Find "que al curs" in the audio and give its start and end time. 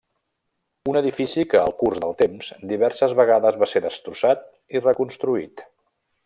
1.51-2.01